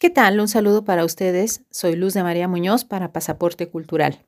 [0.00, 0.38] ¿Qué tal?
[0.38, 1.64] Un saludo para ustedes.
[1.72, 4.24] Soy Luz de María Muñoz para Pasaporte Cultural.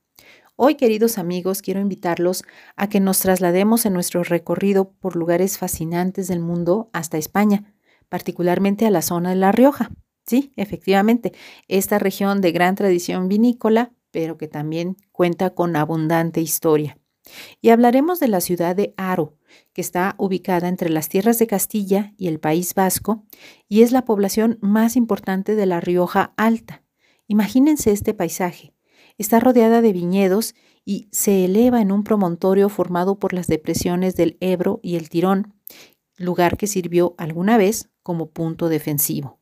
[0.57, 2.43] Hoy, queridos amigos, quiero invitarlos
[2.75, 7.73] a que nos traslademos en nuestro recorrido por lugares fascinantes del mundo hasta España,
[8.09, 9.93] particularmente a la zona de La Rioja.
[10.27, 11.31] Sí, efectivamente,
[11.69, 17.00] esta región de gran tradición vinícola, pero que también cuenta con abundante historia.
[17.61, 19.37] Y hablaremos de la ciudad de Aro,
[19.73, 23.25] que está ubicada entre las tierras de Castilla y el País Vasco,
[23.69, 26.83] y es la población más importante de la Rioja Alta.
[27.27, 28.75] Imagínense este paisaje.
[29.19, 34.37] Está rodeada de viñedos y se eleva en un promontorio formado por las depresiones del
[34.41, 35.55] Ebro y el Tirón,
[36.17, 39.41] lugar que sirvió alguna vez como punto defensivo.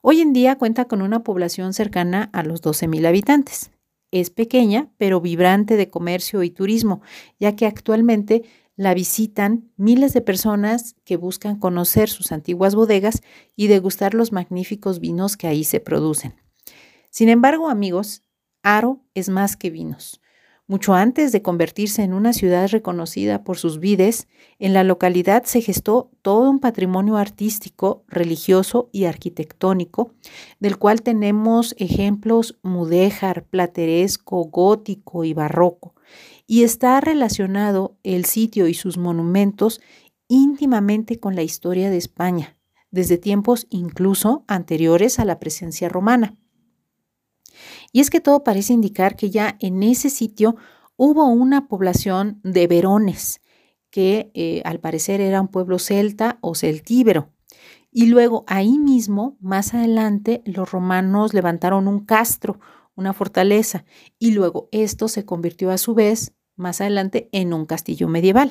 [0.00, 3.70] Hoy en día cuenta con una población cercana a los 12.000 habitantes.
[4.10, 7.02] Es pequeña, pero vibrante de comercio y turismo,
[7.38, 8.44] ya que actualmente
[8.76, 13.22] la visitan miles de personas que buscan conocer sus antiguas bodegas
[13.56, 16.34] y degustar los magníficos vinos que ahí se producen.
[17.10, 18.22] Sin embargo, amigos,
[18.62, 20.20] Aro es más que vinos.
[20.68, 24.26] Mucho antes de convertirse en una ciudad reconocida por sus vides,
[24.58, 30.12] en la localidad se gestó todo un patrimonio artístico, religioso y arquitectónico,
[30.58, 35.94] del cual tenemos ejemplos mudéjar, plateresco, gótico y barroco,
[36.48, 39.80] y está relacionado el sitio y sus monumentos
[40.26, 42.56] íntimamente con la historia de España,
[42.90, 46.36] desde tiempos incluso anteriores a la presencia romana.
[47.92, 50.56] Y es que todo parece indicar que ya en ese sitio
[50.96, 53.40] hubo una población de verones,
[53.90, 57.30] que eh, al parecer era un pueblo celta o celtíbero.
[57.90, 62.60] Y luego ahí mismo, más adelante, los romanos levantaron un castro,
[62.94, 63.84] una fortaleza,
[64.18, 68.50] y luego esto se convirtió a su vez, más adelante, en un castillo medieval.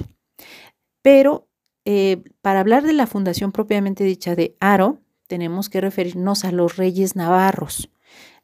[1.02, 1.48] Pero
[1.86, 6.78] eh, para hablar de la fundación propiamente dicha de Aro, tenemos que referirnos a los
[6.78, 7.90] reyes navarros.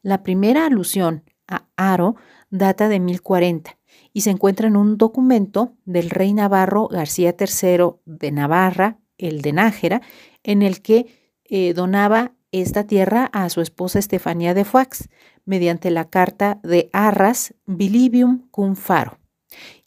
[0.02, 2.16] La primera alusión a Aro
[2.50, 3.78] data de 1040
[4.12, 9.52] y se encuentra en un documento del rey navarro García III de Navarra, el de
[9.52, 10.02] Nájera,
[10.42, 11.06] en el que
[11.44, 15.08] eh, donaba esta tierra a su esposa Estefanía de Foix
[15.44, 19.18] mediante la carta de Arras Bilibium cum faro.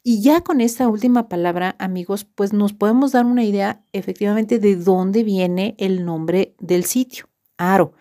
[0.03, 4.75] Y ya con esta última palabra, amigos, pues nos podemos dar una idea efectivamente de
[4.75, 7.93] dónde viene el nombre del sitio, Aro.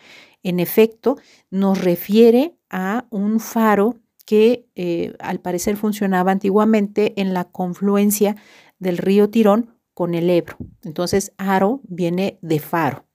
[0.44, 1.16] En efecto,
[1.50, 3.96] nos refiere a un faro
[4.26, 8.36] que eh, al parecer funcionaba antiguamente en la confluencia
[8.78, 10.56] del río Tirón con el Ebro.
[10.82, 13.06] Entonces, Aro viene de faro.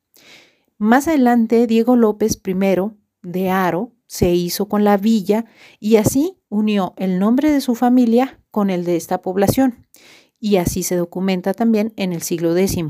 [0.77, 2.53] Más adelante, Diego López I
[3.21, 5.45] de Aro se hizo con la villa
[5.79, 9.85] y así unió el nombre de su familia con el de esta población.
[10.39, 12.85] Y así se documenta también en el siglo X.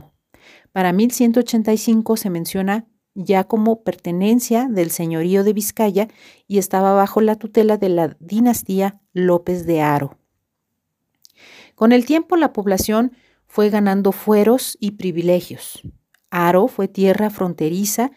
[0.72, 2.88] Para 1185 se menciona
[3.22, 6.08] ya como pertenencia del señorío de Vizcaya
[6.48, 10.18] y estaba bajo la tutela de la dinastía López de Aro.
[11.76, 13.12] Con el tiempo la población
[13.46, 15.82] fue ganando fueros y privilegios.
[16.30, 18.12] Aro fue tierra fronteriza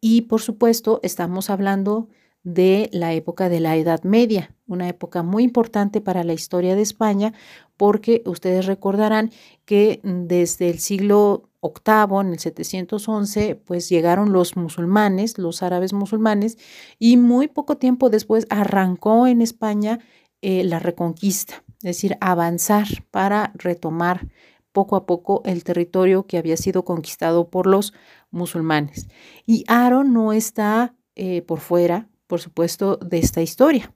[0.00, 2.08] y por supuesto estamos hablando
[2.42, 6.82] de la época de la Edad Media, una época muy importante para la historia de
[6.82, 7.34] España
[7.76, 9.30] porque ustedes recordarán
[9.64, 16.58] que desde el siglo octavo, en el 711, pues llegaron los musulmanes, los árabes musulmanes,
[16.98, 19.98] y muy poco tiempo después arrancó en España
[20.42, 24.28] eh, la reconquista, es decir, avanzar para retomar
[24.72, 27.92] poco a poco el territorio que había sido conquistado por los
[28.30, 29.08] musulmanes.
[29.46, 33.92] Y Aro no está eh, por fuera, por supuesto, de esta historia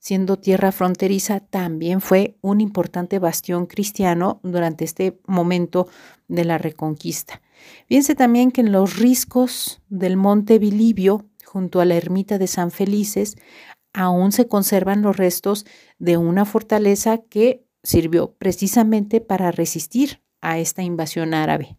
[0.00, 5.88] siendo tierra fronteriza, también fue un importante bastión cristiano durante este momento
[6.26, 7.42] de la reconquista.
[7.86, 12.70] Piense también que en los riscos del monte Bilibio, junto a la ermita de San
[12.70, 13.36] Felices,
[13.92, 15.66] aún se conservan los restos
[15.98, 21.76] de una fortaleza que sirvió precisamente para resistir a esta invasión árabe.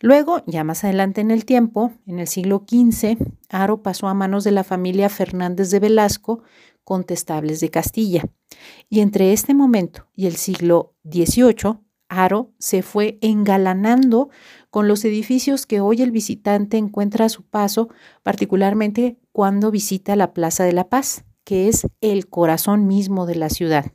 [0.00, 3.16] Luego, ya más adelante en el tiempo, en el siglo XV,
[3.54, 6.42] Aro pasó a manos de la familia Fernández de Velasco,
[6.82, 8.24] contestables de Castilla.
[8.88, 11.78] Y entre este momento y el siglo XVIII,
[12.08, 14.28] Aro se fue engalanando
[14.70, 17.88] con los edificios que hoy el visitante encuentra a su paso,
[18.22, 23.50] particularmente cuando visita la Plaza de la Paz, que es el corazón mismo de la
[23.50, 23.92] ciudad.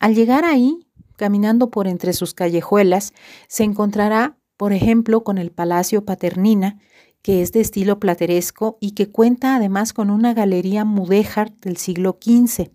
[0.00, 0.86] Al llegar ahí,
[1.16, 3.12] caminando por entre sus callejuelas,
[3.48, 6.78] se encontrará, por ejemplo, con el Palacio Paternina,
[7.22, 12.18] que es de estilo plateresco y que cuenta además con una galería mudéjar del siglo
[12.20, 12.70] XV.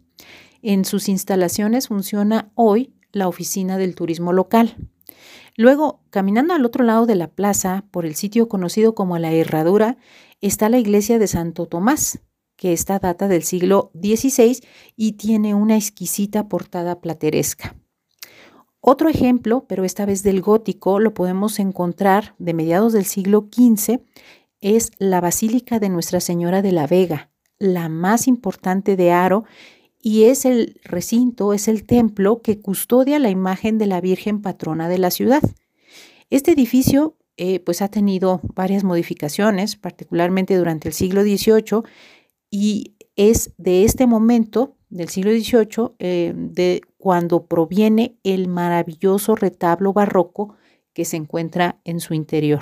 [0.61, 4.75] En sus instalaciones funciona hoy la oficina del turismo local.
[5.55, 9.97] Luego, caminando al otro lado de la plaza, por el sitio conocido como la Herradura,
[10.39, 12.19] está la iglesia de Santo Tomás,
[12.55, 14.59] que esta data del siglo XVI
[14.95, 17.75] y tiene una exquisita portada plateresca.
[18.89, 23.99] Otro ejemplo, pero esta vez del gótico, lo podemos encontrar de mediados del siglo XV,
[24.61, 27.29] es la Basílica de Nuestra Señora de la Vega,
[27.59, 29.43] la más importante de Aro,
[30.01, 34.87] y es el recinto, es el templo que custodia la imagen de la Virgen patrona
[34.87, 35.41] de la ciudad.
[36.29, 41.83] Este edificio eh, pues ha tenido varias modificaciones, particularmente durante el siglo XVIII,
[42.49, 49.93] y es de este momento, del siglo XVIII, eh, de cuando proviene el maravilloso retablo
[49.93, 50.57] barroco
[50.91, 52.59] que se encuentra en su interior.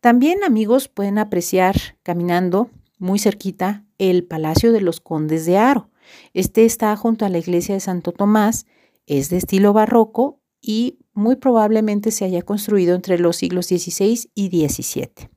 [0.00, 1.74] También, amigos, pueden apreciar
[2.04, 5.90] caminando muy cerquita el Palacio de los Condes de Aro.
[6.34, 8.66] Este está junto a la iglesia de Santo Tomás,
[9.06, 14.68] es de estilo barroco y muy probablemente se haya construido entre los siglos XVI y
[14.68, 15.30] XVII.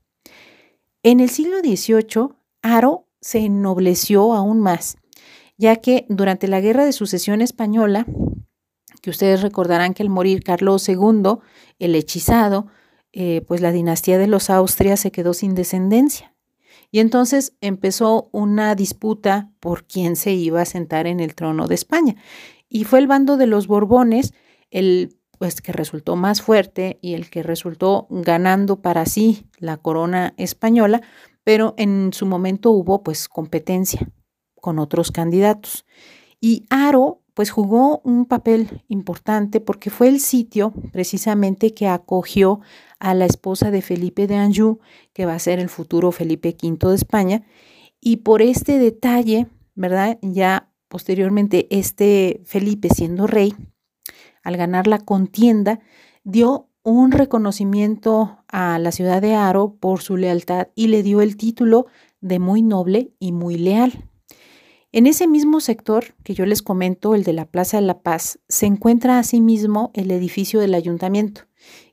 [1.02, 4.98] En el siglo XVIII, Aro se ennobleció aún más,
[5.58, 8.06] ya que durante la Guerra de Sucesión Española,
[9.02, 11.38] que ustedes recordarán que al morir Carlos II,
[11.80, 12.68] el hechizado,
[13.14, 16.36] eh, pues la dinastía de los Austrias se quedó sin descendencia.
[16.92, 21.76] Y entonces empezó una disputa por quién se iba a sentar en el trono de
[21.76, 22.16] España.
[22.70, 24.34] Y fue el bando de los Borbones
[24.72, 30.34] el pues que resultó más fuerte y el que resultó ganando para sí la corona
[30.38, 31.02] española,
[31.44, 34.10] pero en su momento hubo pues competencia
[34.66, 35.86] con otros candidatos.
[36.42, 42.62] Y Aro pues jugó un papel importante porque fue el sitio precisamente que acogió
[42.98, 44.80] a la esposa de Felipe de Anjou,
[45.14, 47.46] que va a ser el futuro Felipe V de España,
[48.02, 50.18] y por este detalle, ¿verdad?
[50.24, 53.54] Ya posteriormente este Felipe siendo rey,
[54.42, 55.80] al ganar la contienda,
[56.24, 61.38] dio un reconocimiento a la ciudad de Aro por su lealtad y le dio el
[61.38, 61.86] título
[62.20, 64.10] de muy noble y muy leal.
[64.96, 68.40] En ese mismo sector que yo les comento, el de la Plaza de la Paz,
[68.48, 71.42] se encuentra asimismo el edificio del ayuntamiento,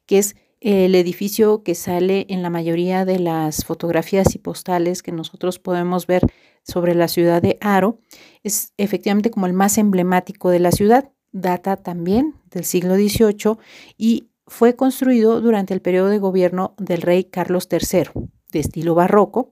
[0.06, 5.10] que es el edificio que sale en la mayoría de las fotografías y postales que
[5.10, 6.22] nosotros podemos ver
[6.62, 7.98] sobre la ciudad de Aro.
[8.44, 13.56] Es efectivamente como el más emblemático de la ciudad data también del siglo XVIII
[13.98, 18.10] y fue construido durante el periodo de gobierno del rey Carlos III,
[18.52, 19.50] de estilo barroco.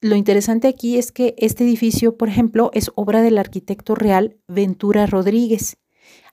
[0.00, 5.06] Lo interesante aquí es que este edificio, por ejemplo, es obra del arquitecto real Ventura
[5.06, 5.78] Rodríguez.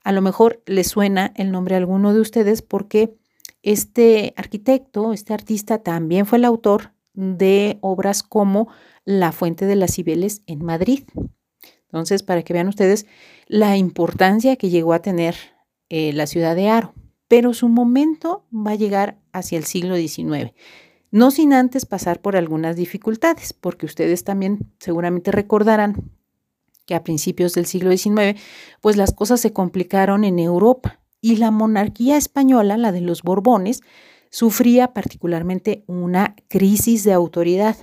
[0.04, 3.16] A lo mejor le suena el nombre a alguno de ustedes porque
[3.62, 8.68] este arquitecto, este artista, también fue el autor de obras como
[9.04, 11.02] La Fuente de las Cibeles en Madrid.
[11.86, 13.06] Entonces, para que vean ustedes
[13.48, 15.34] la importancia que llegó a tener
[15.88, 16.94] eh, la ciudad de Aro.
[17.26, 20.52] Pero su momento va a llegar hacia el siglo XIX,
[21.16, 26.10] no sin antes pasar por algunas dificultades, porque ustedes también seguramente recordarán
[26.84, 28.38] que a principios del siglo XIX,
[28.82, 33.80] pues las cosas se complicaron en Europa y la monarquía española, la de los Borbones,
[34.28, 37.78] sufría particularmente una crisis de autoridad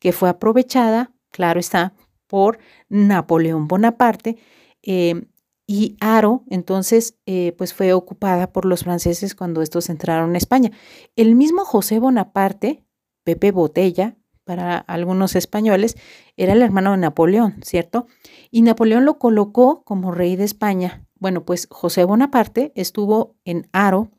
[0.00, 1.94] que fue aprovechada, claro está,
[2.26, 2.58] por
[2.88, 4.38] Napoleón Bonaparte
[4.82, 5.22] eh,
[5.72, 10.72] y Aro, entonces, eh, pues fue ocupada por los franceses cuando estos entraron a España.
[11.14, 12.84] El mismo José Bonaparte,
[13.22, 15.96] Pepe Botella, para algunos españoles,
[16.36, 18.08] era el hermano de Napoleón, ¿cierto?
[18.50, 21.06] Y Napoleón lo colocó como rey de España.
[21.20, 24.10] Bueno, pues José Bonaparte estuvo en Aro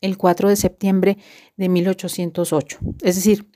[0.00, 1.18] el 4 de septiembre
[1.56, 2.78] de 1808.
[3.02, 3.50] Es decir,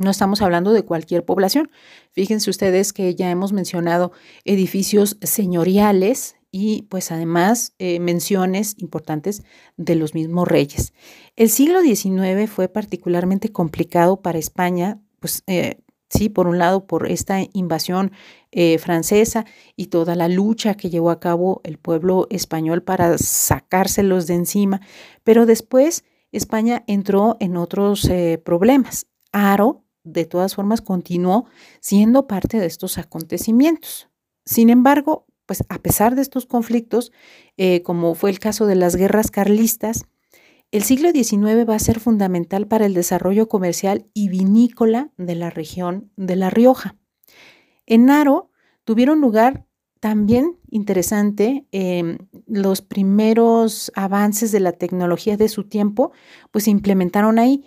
[0.00, 1.70] no estamos hablando de cualquier población.
[2.10, 4.12] Fíjense ustedes que ya hemos mencionado
[4.44, 9.42] edificios señoriales y pues además eh, menciones importantes
[9.76, 10.92] de los mismos reyes.
[11.36, 17.10] El siglo XIX fue particularmente complicado para España, pues eh, sí, por un lado por
[17.10, 18.12] esta invasión
[18.50, 19.44] eh, francesa
[19.76, 24.80] y toda la lucha que llevó a cabo el pueblo español para sacárselos de encima,
[25.22, 28.08] pero después España entró en otros
[28.44, 29.06] problemas.
[29.32, 31.46] Aro de todas formas continuó
[31.80, 34.08] siendo parte de estos acontecimientos.
[34.44, 37.12] Sin embargo, pues a pesar de estos conflictos,
[37.56, 40.06] eh, como fue el caso de las guerras carlistas,
[40.70, 45.50] el siglo XIX va a ser fundamental para el desarrollo comercial y vinícola de la
[45.50, 46.94] región de La Rioja.
[47.86, 48.50] En Aro
[48.84, 49.66] tuvieron lugar
[49.98, 56.12] también interesante em, los primeros avances de la tecnología de su tiempo,
[56.52, 57.64] pues se implementaron ahí.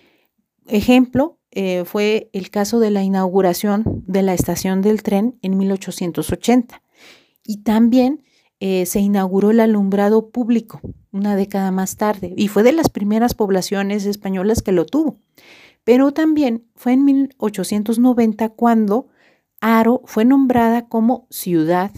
[0.66, 6.81] Ejemplo, eh, fue el caso de la inauguración de la estación del tren en 1880.
[7.45, 8.24] Y también
[8.60, 10.81] eh, se inauguró el alumbrado público
[11.12, 15.19] una década más tarde y fue de las primeras poblaciones españolas que lo tuvo.
[15.83, 19.07] Pero también fue en 1890 cuando
[19.62, 21.91] Aro fue nombrada como ciudad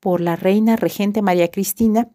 [0.00, 2.10] por la reina regente María Cristina,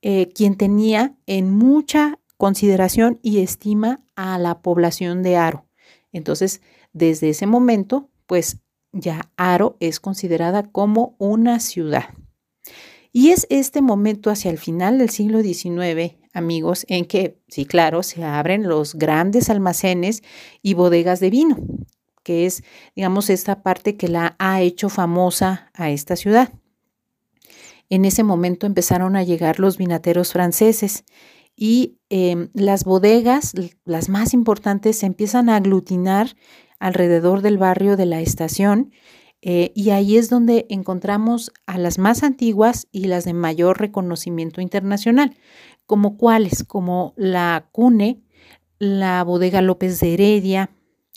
[0.00, 5.66] eh, quien tenía en mucha consideración y estima a la población de Aro.
[6.14, 8.60] Entonces, desde ese momento, pues
[8.92, 12.14] ya Aro es considerada como una ciudad.
[13.12, 18.02] Y es este momento hacia el final del siglo XIX, amigos, en que, sí, claro,
[18.02, 20.22] se abren los grandes almacenes
[20.62, 21.56] y bodegas de vino,
[22.22, 22.62] que es,
[22.94, 26.52] digamos, esta parte que la ha hecho famosa a esta ciudad.
[27.90, 31.04] En ese momento empezaron a llegar los vinateros franceses
[31.56, 33.52] y em, las bodegas,
[33.84, 36.36] las más importantes, se empiezan a aglutinar
[36.78, 38.92] alrededor del barrio de la estación
[39.46, 44.62] eh, y ahí es donde encontramos a las más antiguas y las de mayor reconocimiento
[44.62, 45.36] internacional,
[45.84, 48.22] como cuáles, como la Cune,
[48.78, 50.70] la bodega López de Heredia,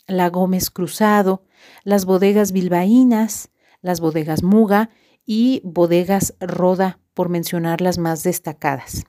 [0.06, 1.42] la Gómez Cruzado,
[1.84, 4.90] las bodegas bilbaínas, las bodegas Muga
[5.24, 9.06] y bodegas Roda, por mencionar las más destacadas.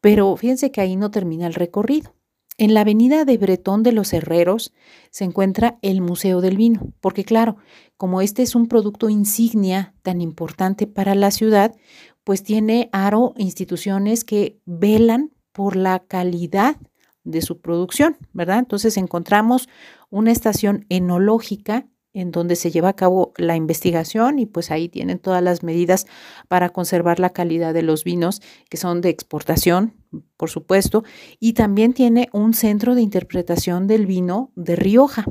[0.00, 2.14] Pero fíjense que ahí no termina el recorrido.
[2.60, 4.72] En la avenida de Bretón de los Herreros
[5.10, 7.56] se encuentra el Museo del Vino, porque claro,
[7.96, 11.76] como este es un producto insignia tan importante para la ciudad,
[12.24, 16.76] pues tiene Aro instituciones que velan por la calidad
[17.22, 18.58] de su producción, ¿verdad?
[18.58, 19.68] Entonces encontramos
[20.10, 25.18] una estación enológica en donde se lleva a cabo la investigación y pues ahí tienen
[25.18, 26.06] todas las medidas
[26.48, 29.94] para conservar la calidad de los vinos que son de exportación,
[30.36, 31.04] por supuesto,
[31.38, 35.24] y también tiene un centro de interpretación del vino de Rioja.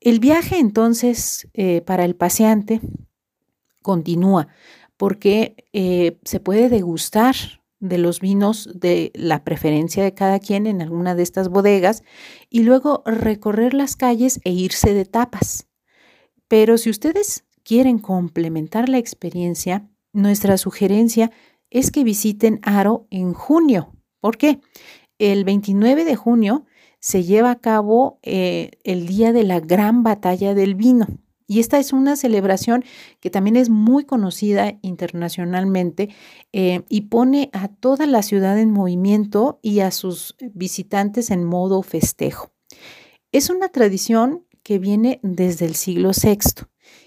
[0.00, 2.80] El viaje entonces eh, para el paseante
[3.82, 4.48] continúa
[4.96, 7.34] porque eh, se puede degustar
[7.80, 12.02] de los vinos de la preferencia de cada quien en alguna de estas bodegas
[12.50, 15.68] y luego recorrer las calles e irse de tapas.
[16.48, 21.30] Pero si ustedes quieren complementar la experiencia, nuestra sugerencia
[21.70, 23.92] es que visiten Aro en junio.
[24.20, 24.60] ¿Por qué?
[25.18, 26.64] El 29 de junio
[27.00, 31.06] se lleva a cabo eh, el día de la gran batalla del vino.
[31.50, 32.84] Y esta es una celebración
[33.20, 36.10] que también es muy conocida internacionalmente
[36.52, 41.82] eh, y pone a toda la ciudad en movimiento y a sus visitantes en modo
[41.82, 42.52] festejo.
[43.32, 46.66] Es una tradición que viene desde el siglo VI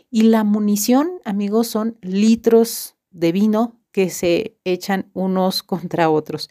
[0.10, 6.50] y la munición, amigos, son litros de vino que se echan unos contra otros.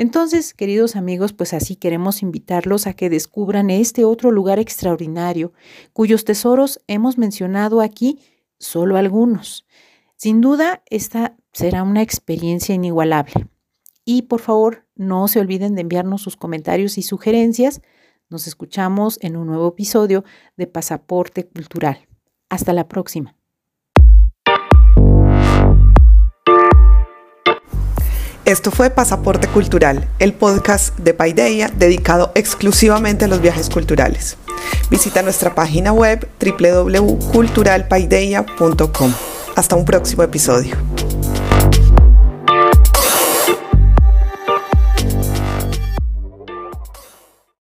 [0.00, 5.52] Entonces, queridos amigos, pues así queremos invitarlos a que descubran este otro lugar extraordinario,
[5.92, 8.18] cuyos tesoros hemos mencionado aquí
[8.58, 9.66] solo algunos.
[10.16, 13.50] Sin duda, esta será una experiencia inigualable.
[14.06, 17.82] Y por favor, no se olviden de enviarnos sus comentarios y sugerencias.
[18.30, 20.24] Nos escuchamos en un nuevo episodio
[20.56, 22.08] de Pasaporte Cultural.
[22.48, 23.36] Hasta la próxima.
[28.50, 34.36] Esto fue Pasaporte Cultural, el podcast de Paideia dedicado exclusivamente a los viajes culturales.
[34.90, 39.14] Visita nuestra página web www.culturalpaideia.com.
[39.54, 40.76] Hasta un próximo episodio.